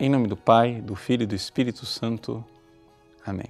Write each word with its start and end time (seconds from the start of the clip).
Em 0.00 0.08
nome 0.08 0.28
do 0.28 0.36
Pai, 0.36 0.80
do 0.80 0.94
Filho 0.94 1.24
e 1.24 1.26
do 1.26 1.34
Espírito 1.34 1.84
Santo. 1.84 2.44
Amém. 3.26 3.48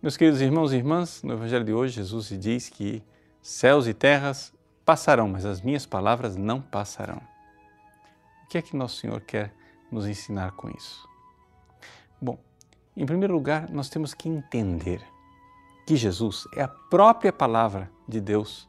Meus 0.00 0.16
queridos 0.16 0.40
irmãos 0.40 0.72
e 0.72 0.76
irmãs, 0.76 1.20
no 1.24 1.32
Evangelho 1.32 1.64
de 1.64 1.72
hoje, 1.72 1.94
Jesus 1.94 2.28
diz 2.38 2.68
que 2.68 3.02
céus 3.42 3.88
e 3.88 3.92
terras 3.92 4.52
passarão, 4.84 5.26
mas 5.26 5.44
as 5.44 5.60
minhas 5.60 5.84
palavras 5.84 6.36
não 6.36 6.62
passarão. 6.62 7.20
O 8.44 8.48
que 8.48 8.56
é 8.56 8.62
que 8.62 8.76
Nosso 8.76 8.98
Senhor 8.98 9.20
quer 9.20 9.52
nos 9.90 10.06
ensinar 10.06 10.52
com 10.52 10.70
isso? 10.70 11.08
Bom, 12.20 12.38
em 12.96 13.04
primeiro 13.04 13.34
lugar, 13.34 13.68
nós 13.68 13.88
temos 13.88 14.14
que 14.14 14.28
entender 14.28 15.02
que 15.84 15.96
Jesus 15.96 16.46
é 16.54 16.62
a 16.62 16.68
própria 16.68 17.32
palavra 17.32 17.90
de 18.06 18.20
Deus. 18.20 18.68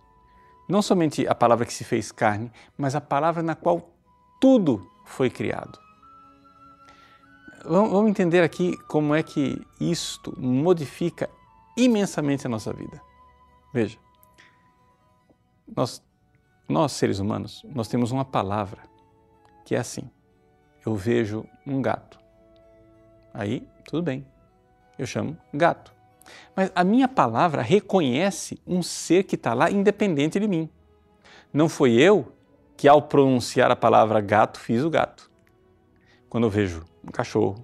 Não 0.68 0.82
somente 0.82 1.28
a 1.28 1.36
palavra 1.36 1.68
que 1.68 1.74
se 1.74 1.84
fez 1.84 2.12
carne, 2.12 2.52
mas 2.76 2.96
a 2.96 3.02
palavra 3.02 3.44
na 3.44 3.54
qual 3.54 3.94
tudo 4.40 4.91
foi 5.06 5.30
criado. 5.30 5.80
Vamos 7.64 8.10
entender 8.10 8.42
aqui 8.42 8.76
como 8.88 9.14
é 9.14 9.22
que 9.22 9.62
isto 9.80 10.34
modifica 10.40 11.30
imensamente 11.78 12.48
a 12.48 12.50
nossa 12.50 12.74
vida. 12.74 13.00
Veja, 13.74 13.98
nós, 15.76 16.04
nós 16.68 16.92
seres 16.92 17.20
humanos, 17.20 17.64
nós 17.74 17.88
temos 17.88 18.12
uma 18.12 18.26
palavra 18.26 18.82
que 19.64 19.76
é 19.76 19.80
assim. 19.80 20.10
Eu 20.86 20.96
vejo 20.96 21.46
um 21.66 21.82
gato. 21.82 22.20
Aí, 23.34 23.68
tudo 23.86 24.02
bem. 24.02 24.26
Eu 24.98 25.06
chamo 25.06 25.38
gato. 25.54 25.94
Mas 26.56 26.72
a 26.76 26.84
minha 26.84 27.08
palavra 27.08 27.62
reconhece 27.62 28.60
um 28.66 28.82
ser 28.82 29.24
que 29.24 29.36
está 29.36 29.54
lá 29.54 29.70
independente 29.70 30.40
de 30.40 30.48
mim. 30.48 30.70
Não 31.54 31.70
foi 31.70 31.94
eu 31.94 32.34
que, 32.82 32.88
ao 32.88 33.00
pronunciar 33.00 33.70
a 33.70 33.76
palavra 33.76 34.20
gato, 34.20 34.60
fiz 34.60 34.84
o 34.84 34.90
gato. 34.90 35.30
Quando 36.28 36.46
eu 36.46 36.50
vejo 36.50 36.84
um 37.04 37.12
cachorro, 37.12 37.64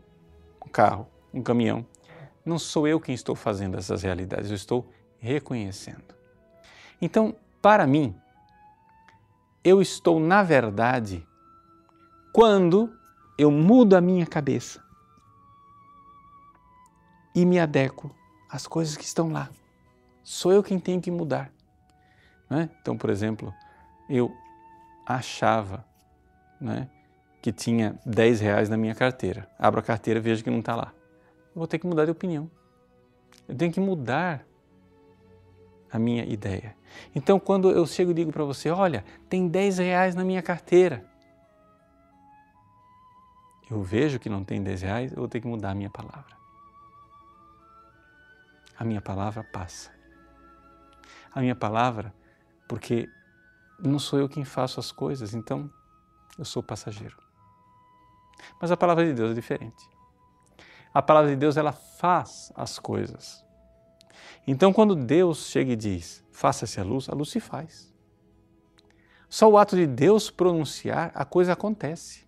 um 0.64 0.70
carro, 0.70 1.08
um 1.34 1.42
caminhão, 1.42 1.84
não 2.46 2.60
sou 2.60 2.88
eu 2.88 3.00
quem 3.00 3.16
estou 3.16 3.34
fazendo 3.36 3.80
essas 3.80 4.04
realidades, 4.04 4.52
eu 4.52 4.56
estou 4.56 4.88
reconhecendo. 5.18 6.04
Então, 7.02 7.36
para 7.60 7.88
mim, 7.88 8.16
eu 9.64 9.82
estou, 9.82 10.20
na 10.20 10.44
verdade, 10.44 11.28
quando 12.32 12.96
eu 13.40 13.50
mudo 13.50 13.96
a 13.96 14.02
minha 14.02 14.28
cabeça 14.28 14.80
e 17.34 17.44
me 17.44 17.60
adequo 17.60 18.16
às 18.48 18.68
coisas 18.68 18.96
que 18.96 19.04
estão 19.04 19.32
lá. 19.32 19.50
Sou 20.24 20.52
eu 20.52 20.62
quem 20.62 20.80
tenho 20.80 21.02
que 21.02 21.10
mudar. 21.10 21.52
É? 22.52 22.70
Então, 22.80 22.96
por 22.96 23.10
exemplo, 23.10 23.52
eu 24.08 24.32
achava 25.08 25.86
né, 26.60 26.90
que 27.42 27.52
tinha 27.52 27.98
10 28.06 28.42
reais 28.42 28.70
na 28.70 28.76
minha 28.76 28.94
carteira. 28.94 29.50
Abro 29.58 29.80
a 29.80 29.84
carteira 29.84 30.20
vejo 30.20 30.44
que 30.44 30.50
não 30.50 30.60
está 30.60 30.76
lá. 30.76 30.94
Vou 31.56 31.66
ter 31.66 31.80
que 31.80 31.88
mudar 31.88 32.06
de 32.06 32.12
opinião. 32.12 32.50
Eu 33.48 33.56
tenho 33.56 33.72
que 33.72 33.80
mudar 33.80 34.46
a 35.92 35.98
minha 35.98 36.26
ideia. 36.26 36.76
Então, 37.16 37.40
quando 37.40 37.72
eu 37.72 37.86
chego 37.86 38.12
e 38.12 38.14
digo 38.14 38.32
para 38.32 38.44
você, 38.44 38.70
olha, 38.70 39.06
tem 39.30 39.48
10 39.48 39.78
reais 39.78 40.16
na 40.16 40.24
minha 40.24 40.42
carteira, 40.42 41.06
eu 43.70 43.82
vejo 43.82 44.20
que 44.20 44.30
não 44.30 44.44
tem 44.44 44.62
10 44.62 44.82
reais, 44.82 45.12
eu 45.12 45.20
vou 45.20 45.28
ter 45.28 45.40
que 45.40 45.48
mudar 45.48 45.72
a 45.72 45.76
minha 45.76 45.90
palavra. 45.90 46.36
A 48.78 48.84
minha 48.84 49.02
palavra 49.02 49.44
passa. 49.44 49.92
A 51.34 51.42
minha 51.42 51.56
palavra, 51.56 52.14
porque 52.68 53.10
não 53.80 54.00
sou 54.00 54.20
eu 54.20 54.28
quem 54.28 54.44
faço 54.44 54.80
as 54.80 54.92
coisas, 54.92 55.34
então 55.34 55.70
eu 56.38 56.46
sou 56.46 56.64
passageiro. 56.64 57.18
Mas 58.60 58.72
a 58.72 58.78
palavra 58.78 59.06
de 59.06 59.14
Deus 59.14 59.32
é 59.32 59.34
diferente. 59.34 59.88
A 60.94 61.02
palavra 61.02 61.30
de 61.30 61.36
Deus 61.36 61.58
ela 61.58 61.72
faz 61.72 62.52
as 62.56 62.80
coisas. 62.80 63.44
Então 64.46 64.74
quando 64.74 64.96
Deus 64.96 65.48
chega 65.48 65.74
e 65.74 65.76
diz: 65.76 66.24
"Faça-se 66.32 66.80
a 66.80 66.84
luz", 66.84 67.10
a 67.10 67.14
luz 67.14 67.30
se 67.30 67.40
faz. 67.40 67.94
Só 69.30 69.50
o 69.50 69.58
ato 69.58 69.76
de 69.76 69.86
Deus 69.86 70.30
pronunciar, 70.30 71.12
a 71.14 71.26
coisa 71.26 71.54
acontece. 71.54 72.26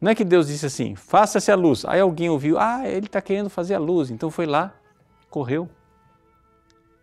Não 0.00 0.10
é 0.10 0.14
que 0.14 0.24
Deus 0.24 0.48
disse 0.48 0.66
assim: 0.66 0.94
"Faça-se 0.94 1.50
a 1.50 1.56
luz". 1.56 1.84
Aí 1.84 2.00
alguém 2.00 2.28
ouviu: 2.28 2.58
"Ah, 2.58 2.86
ele 2.86 3.06
está 3.06 3.22
querendo 3.22 3.48
fazer 3.48 3.74
a 3.74 3.78
luz", 3.78 4.10
então 4.10 4.30
foi 4.30 4.46
lá, 4.46 4.74
correu, 5.30 5.68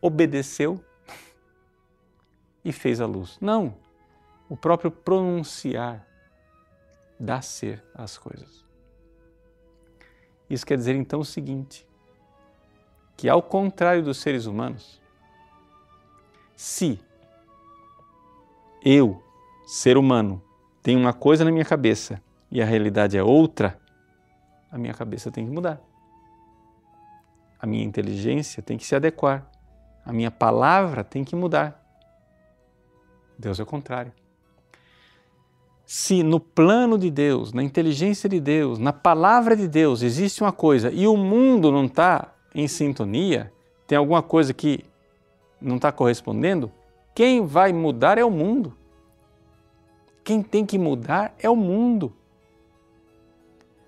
obedeceu 0.01 0.83
e 2.63 2.71
fez 2.71 3.01
a 3.01 3.05
luz. 3.05 3.37
Não. 3.41 3.75
O 4.49 4.57
próprio 4.57 4.91
pronunciar 4.91 6.05
dá 7.19 7.41
ser 7.41 7.83
às 7.93 8.17
coisas. 8.17 8.63
Isso 10.49 10.65
quer 10.65 10.77
dizer 10.77 10.95
então 10.95 11.19
o 11.19 11.25
seguinte: 11.25 11.87
que 13.15 13.29
ao 13.29 13.41
contrário 13.41 14.03
dos 14.03 14.17
seres 14.17 14.45
humanos, 14.45 15.01
se 16.55 16.99
eu, 18.83 19.23
ser 19.65 19.97
humano, 19.97 20.41
tenho 20.81 20.99
uma 20.99 21.13
coisa 21.13 21.45
na 21.45 21.51
minha 21.51 21.65
cabeça 21.65 22.21
e 22.51 22.61
a 22.61 22.65
realidade 22.65 23.17
é 23.17 23.23
outra, 23.23 23.79
a 24.69 24.77
minha 24.77 24.93
cabeça 24.93 25.31
tem 25.31 25.45
que 25.45 25.51
mudar. 25.51 25.81
A 27.59 27.65
minha 27.65 27.83
inteligência 27.83 28.61
tem 28.61 28.77
que 28.77 28.85
se 28.85 28.95
adequar. 28.95 29.49
A 30.05 30.11
minha 30.11 30.29
palavra 30.29 31.03
tem 31.03 31.23
que 31.23 31.35
mudar. 31.35 31.82
Deus 33.37 33.59
é 33.59 33.63
o 33.63 33.65
contrário. 33.65 34.11
Se 35.85 36.23
no 36.23 36.39
plano 36.39 36.97
de 36.97 37.11
Deus, 37.11 37.53
na 37.53 37.61
inteligência 37.61 38.29
de 38.29 38.39
Deus, 38.39 38.79
na 38.79 38.93
palavra 38.93 39.55
de 39.55 39.67
Deus 39.67 40.01
existe 40.01 40.41
uma 40.41 40.51
coisa 40.51 40.91
e 40.91 41.05
o 41.05 41.17
mundo 41.17 41.71
não 41.71 41.85
está 41.85 42.33
em 42.55 42.67
sintonia, 42.67 43.51
tem 43.85 43.97
alguma 43.97 44.21
coisa 44.21 44.53
que 44.53 44.85
não 45.61 45.75
está 45.75 45.91
correspondendo, 45.91 46.71
quem 47.13 47.45
vai 47.45 47.71
mudar 47.71 48.17
é 48.17 48.25
o 48.25 48.31
mundo. 48.31 48.75
Quem 50.23 50.41
tem 50.41 50.65
que 50.65 50.79
mudar 50.79 51.35
é 51.37 51.49
o 51.49 51.55
mundo. 51.55 52.13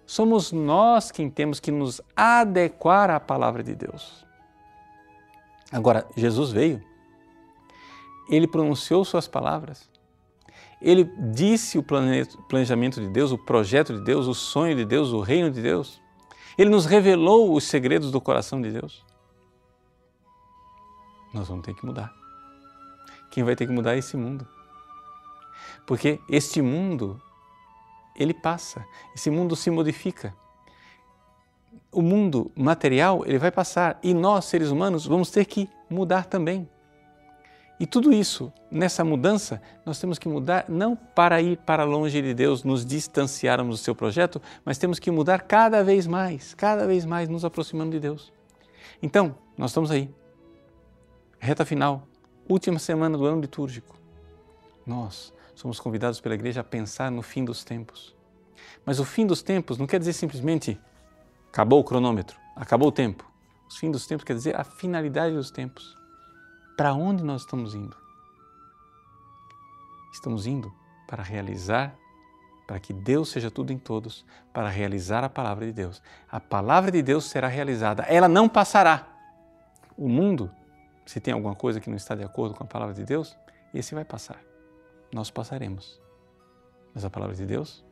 Somos 0.05 0.51
nós 0.51 1.11
quem 1.11 1.29
temos 1.29 1.59
que 1.59 1.71
nos 1.71 2.01
adequar 2.15 3.09
à 3.09 3.19
palavra 3.19 3.63
de 3.63 3.73
Deus. 3.73 4.25
Agora, 5.71 6.05
Jesus 6.15 6.51
veio 6.51 6.81
ele 8.29 8.47
pronunciou 8.47 9.03
suas 9.05 9.27
palavras. 9.27 9.89
Ele 10.81 11.03
disse 11.33 11.77
o 11.77 11.83
planejamento 11.83 12.99
de 13.01 13.07
Deus, 13.07 13.31
o 13.31 13.37
projeto 13.37 13.93
de 13.93 14.01
Deus, 14.03 14.27
o 14.27 14.33
sonho 14.33 14.75
de 14.75 14.85
Deus, 14.85 15.11
o 15.11 15.19
reino 15.19 15.49
de 15.49 15.61
Deus. 15.61 16.01
Ele 16.57 16.69
nos 16.69 16.85
revelou 16.85 17.53
os 17.53 17.63
segredos 17.65 18.11
do 18.11 18.21
coração 18.21 18.61
de 18.61 18.71
Deus. 18.71 19.05
Nós 21.33 21.47
vamos 21.47 21.65
ter 21.65 21.73
que 21.73 21.85
mudar. 21.85 22.13
Quem 23.31 23.43
vai 23.43 23.55
ter 23.55 23.67
que 23.67 23.73
mudar 23.73 23.95
é 23.95 23.97
esse 23.97 24.15
mundo. 24.15 24.47
Porque 25.85 26.19
este 26.29 26.61
mundo, 26.61 27.21
ele 28.15 28.33
passa, 28.33 28.85
esse 29.13 29.29
mundo 29.29 29.55
se 29.55 29.69
modifica. 29.69 30.35
O 31.91 32.01
mundo 32.01 32.51
material, 32.55 33.23
ele 33.25 33.37
vai 33.37 33.51
passar 33.51 33.99
e 34.01 34.13
nós, 34.13 34.45
seres 34.45 34.69
humanos, 34.69 35.05
vamos 35.05 35.29
ter 35.29 35.45
que 35.45 35.69
mudar 35.89 36.25
também. 36.25 36.69
E 37.77 37.85
tudo 37.85 38.13
isso, 38.13 38.53
nessa 38.71 39.03
mudança, 39.03 39.61
nós 39.85 39.99
temos 39.99 40.17
que 40.17 40.29
mudar 40.29 40.65
não 40.69 40.95
para 40.95 41.41
ir 41.41 41.57
para 41.57 41.83
longe 41.83 42.21
de 42.21 42.33
Deus, 42.33 42.63
nos 42.63 42.85
distanciarmos 42.85 43.79
do 43.79 43.83
seu 43.83 43.93
projeto, 43.93 44.41
mas 44.63 44.77
temos 44.77 44.97
que 44.97 45.11
mudar 45.11 45.41
cada 45.41 45.83
vez 45.83 46.07
mais, 46.07 46.53
cada 46.53 46.87
vez 46.87 47.05
mais 47.05 47.27
nos 47.27 47.43
aproximando 47.43 47.91
de 47.91 47.99
Deus. 47.99 48.31
Então, 49.03 49.35
nós 49.57 49.71
estamos 49.71 49.91
aí. 49.91 50.09
Reta 51.37 51.65
final, 51.65 52.07
última 52.47 52.79
semana 52.79 53.17
do 53.17 53.25
ano 53.25 53.41
litúrgico. 53.41 53.99
Nós 54.85 55.33
somos 55.53 55.77
convidados 55.77 56.21
pela 56.21 56.35
igreja 56.35 56.61
a 56.61 56.63
pensar 56.63 57.11
no 57.11 57.21
fim 57.21 57.43
dos 57.43 57.65
tempos. 57.65 58.15
Mas 58.85 58.99
o 58.99 59.05
fim 59.05 59.25
dos 59.25 59.41
tempos 59.41 59.77
não 59.77 59.85
quer 59.85 59.99
dizer 59.99 60.13
simplesmente 60.13 60.79
acabou 61.49 61.81
o 61.81 61.83
cronômetro, 61.83 62.37
acabou 62.55 62.87
o 62.87 62.91
tempo. 62.91 63.29
O 63.69 63.73
fim 63.73 63.91
dos 63.91 64.07
tempos 64.07 64.23
quer 64.23 64.33
dizer 64.33 64.55
a 64.57 64.63
finalidade 64.63 65.35
dos 65.35 65.51
tempos 65.51 66.04
para 66.75 66.93
onde 66.93 67.23
nós 67.23 67.41
estamos 67.41 67.73
indo? 67.75 67.95
Estamos 70.11 70.45
indo 70.45 70.73
para 71.07 71.21
realizar, 71.21 71.95
para 72.67 72.79
que 72.79 72.93
Deus 72.93 73.29
seja 73.29 73.51
tudo 73.51 73.71
em 73.71 73.77
todos, 73.77 74.25
para 74.53 74.69
realizar 74.69 75.23
a 75.23 75.29
palavra 75.29 75.65
de 75.65 75.71
Deus. 75.71 76.01
A 76.29 76.39
palavra 76.39 76.91
de 76.91 77.01
Deus 77.01 77.25
será 77.25 77.47
realizada, 77.47 78.03
ela 78.03 78.27
não 78.27 78.49
passará. 78.49 79.07
O 79.97 80.09
mundo, 80.09 80.51
se 81.05 81.19
tem 81.19 81.33
alguma 81.33 81.55
coisa 81.55 81.79
que 81.79 81.89
não 81.89 81.97
está 81.97 82.15
de 82.15 82.23
acordo 82.23 82.55
com 82.55 82.63
a 82.63 82.67
palavra 82.67 82.93
de 82.93 83.03
Deus, 83.03 83.37
esse 83.73 83.93
vai 83.93 84.03
passar. 84.03 84.41
Nós 85.13 85.29
passaremos. 85.29 86.01
Mas 86.93 87.05
a 87.05 87.09
palavra 87.09 87.35
de 87.35 87.45
Deus 87.45 87.85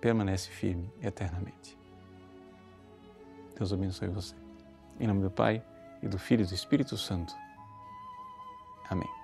permanece 0.00 0.48
firme 0.50 0.92
eternamente. 1.02 1.76
Deus 3.56 3.72
abençoe 3.72 4.08
você. 4.08 4.34
Em 4.98 5.06
nome 5.06 5.22
do 5.22 5.30
Pai, 5.30 5.62
e 6.04 6.08
do 6.08 6.18
Filho 6.18 6.44
e 6.44 6.46
do 6.46 6.54
Espírito 6.54 6.96
Santo. 6.96 7.34
Amém. 8.90 9.23